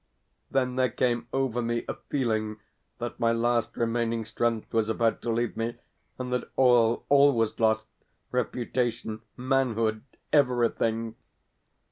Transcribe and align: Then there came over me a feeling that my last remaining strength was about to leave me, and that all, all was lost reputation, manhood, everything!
Then 0.49 0.77
there 0.77 0.89
came 0.89 1.27
over 1.31 1.61
me 1.61 1.85
a 1.87 1.93
feeling 1.93 2.59
that 2.97 3.19
my 3.19 3.31
last 3.31 3.77
remaining 3.77 4.25
strength 4.25 4.73
was 4.73 4.89
about 4.89 5.21
to 5.21 5.31
leave 5.31 5.55
me, 5.55 5.75
and 6.17 6.33
that 6.33 6.49
all, 6.55 7.05
all 7.07 7.33
was 7.33 7.59
lost 7.59 7.85
reputation, 8.31 9.21
manhood, 9.37 10.01
everything! 10.33 11.17